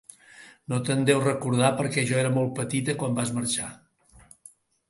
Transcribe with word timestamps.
No 0.71 0.79
te'n 0.87 1.03
deus 1.09 1.25
recordar 1.25 1.69
perquè 1.81 2.05
jo 2.13 2.19
era 2.23 2.33
molt 2.39 2.57
petita 2.61 2.99
quan 3.03 3.21
vas 3.21 3.37
marxar. 3.39 3.73